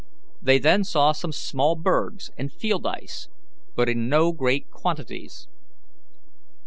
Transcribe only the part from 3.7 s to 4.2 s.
but in